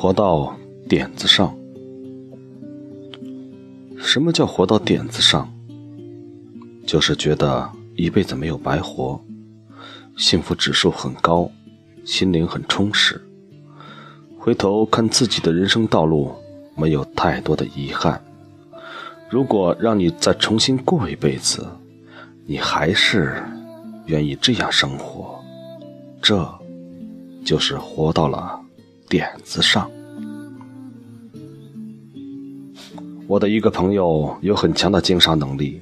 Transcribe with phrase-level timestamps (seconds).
[0.00, 0.56] 活到
[0.88, 1.54] 点子上。
[3.98, 5.46] 什么叫活到点子上？
[6.86, 9.22] 就是觉得一辈子没有白活，
[10.16, 11.50] 幸福指数很高，
[12.02, 13.20] 心灵很充实。
[14.38, 16.32] 回头看自己的人生道路，
[16.74, 18.24] 没有太多的遗憾。
[19.28, 21.68] 如果让你再重新过一辈子，
[22.46, 23.42] 你还是
[24.06, 25.38] 愿意这样生活？
[26.22, 26.50] 这，
[27.44, 28.58] 就是活到了。
[29.10, 29.90] 点子上，
[33.30, 35.80] 我的一个朋友有很强的经商能力，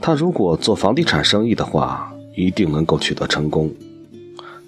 [0.00, 3.72] 他如果做房地产生意的话，一定能够取得成功。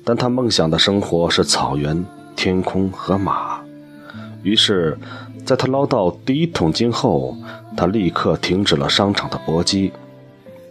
[0.05, 3.61] 但他梦想的生活是草原、天空和马，
[4.45, 4.97] 于是，
[5.45, 7.37] 在他捞到第一桶金后，
[7.77, 9.91] 他立刻停止了商场的搏击，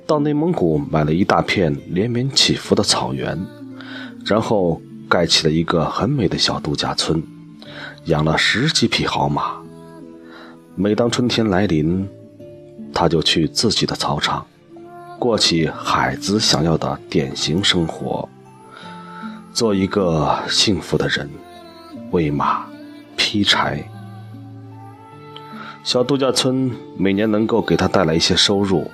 [0.08, 3.38] 到内蒙古买了一大片连绵起伏的草原，
[4.24, 4.82] 然后。
[5.10, 7.24] 盖起了一个很美的小度假村，
[8.06, 9.54] 养了十几匹好马。
[10.82, 12.08] 每当春天来临，
[12.94, 14.46] 他就去自己的草场，
[15.20, 18.30] 过起海子想要的典型生活，
[19.52, 21.30] 做一个幸福的人，
[22.12, 22.66] 喂马，
[23.18, 23.84] 劈柴。
[25.84, 28.90] 小度假村每年能够给他带来一些收入，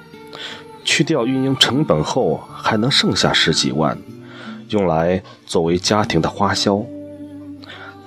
[0.83, 3.95] 去掉运营成本后，还能剩下十几万。
[4.69, 6.83] 用来作为家庭的花销，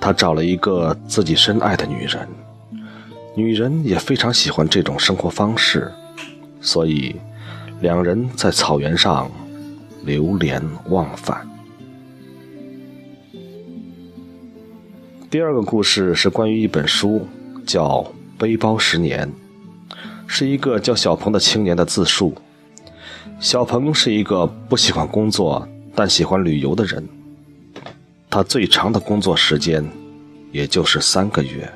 [0.01, 2.27] 他找了一个自己深爱的女人，
[3.35, 5.91] 女人也非常喜欢这种生活方式，
[6.61, 7.15] 所以
[7.81, 9.31] 两人在草原上
[10.03, 11.47] 流连忘返。
[15.29, 17.27] 第二个故事是关于一本书，
[17.65, 18.01] 叫
[18.37, 19.27] 《背包十年》，
[20.27, 22.35] 是一个叫小鹏的青年的自述。
[23.39, 25.67] 小鹏是一个不喜欢工作。
[25.95, 27.05] 但喜欢旅游的人，
[28.29, 29.85] 他最长的工作时间，
[30.49, 31.69] 也就是三个月。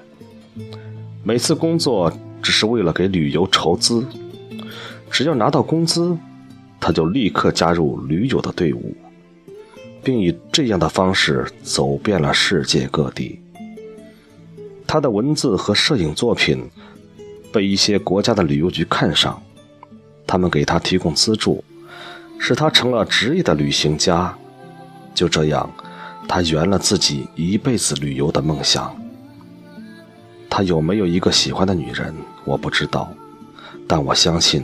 [1.24, 2.12] 每次工作
[2.42, 4.06] 只是为了给旅游筹资，
[5.10, 6.18] 只要拿到工资，
[6.82, 8.94] 他就立刻加入驴友的队伍，
[10.04, 13.40] 并以这样的方式走遍了世界各地。
[14.86, 16.70] 他的文字和摄影作品
[17.54, 19.42] 被一些国家的旅游局看上，
[20.28, 21.64] 他们给他提供资助。
[22.38, 24.38] 使他成了职业的旅行家，
[25.16, 25.70] 就这样，
[26.28, 28.94] 他圆了自己一辈子旅游的梦想。
[30.56, 32.14] 他有没有一个喜欢的女人，
[32.46, 33.12] 我不知道，
[33.88, 34.64] 但我相信，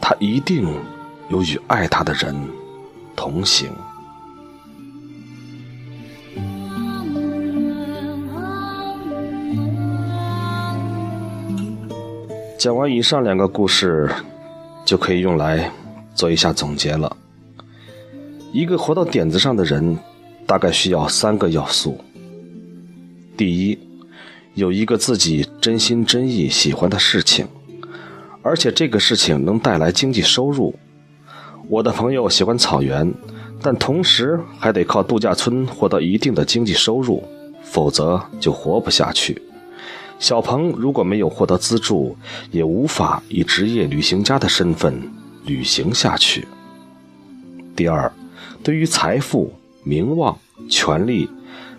[0.00, 0.66] 他一定
[1.28, 2.34] 有与爱他的人
[3.14, 3.70] 同行。
[12.58, 14.10] 讲完以上两个故事，
[14.86, 15.70] 就可以用来。
[16.14, 17.14] 做一下总结了，
[18.50, 19.96] 一个活到点子上的人，
[20.46, 21.96] 大概需要三个要素。
[23.36, 23.78] 第一，
[24.58, 27.46] 有一个自己真心真意喜欢的事情，
[28.42, 30.74] 而且这个事情能带来经济收入。
[31.68, 33.14] 我的朋友喜欢草原，
[33.62, 37.22] 但同时还得靠度假村获得一定的经济收入，
[37.62, 39.40] 否则就活不下去。
[40.18, 42.16] 小鹏如果没有获得资助，
[42.50, 45.00] 也无法以职业旅行家的身份。
[45.46, 46.46] 旅行下去。
[47.76, 48.12] 第二，
[48.62, 49.50] 对于财富、
[49.82, 50.36] 名望、
[50.68, 51.30] 权力，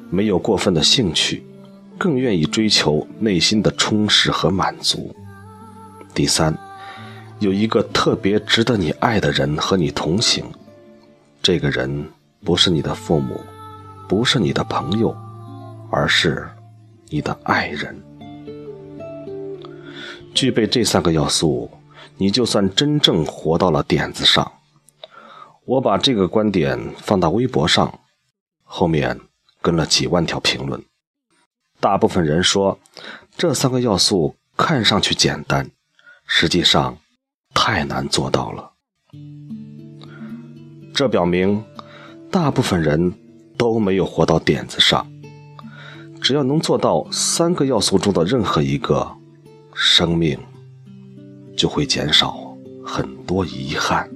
[0.09, 1.43] 没有过分的兴趣，
[1.99, 5.15] 更愿意追求内心的充实和满足。
[6.15, 6.57] 第三，
[7.39, 10.45] 有一个特别值得你爱的人和你同行，
[11.43, 12.09] 这个人
[12.43, 13.39] 不是你的父母，
[14.07, 15.15] 不是你的朋友，
[15.91, 16.49] 而是
[17.09, 18.01] 你的爱人。
[20.33, 21.69] 具备这三个要素。
[22.21, 24.51] 你就算真正活到了点子上，
[25.63, 27.97] 我把这个观点放到微博上，
[28.65, 29.17] 后面
[29.61, 30.83] 跟了几万条评论。
[31.79, 32.77] 大部分人说，
[33.37, 35.69] 这三个要素看上去简单，
[36.25, 36.97] 实际上
[37.53, 38.71] 太难做到了。
[40.93, 41.63] 这表明，
[42.29, 43.13] 大部分人
[43.57, 45.09] 都没有活到点子上。
[46.21, 49.15] 只要能做到三个要素中的任何一个，
[49.73, 50.37] 生命。
[51.57, 52.55] 就会减少
[52.85, 54.09] 很多遗憾。